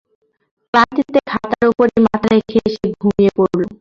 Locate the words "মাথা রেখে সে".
2.05-2.87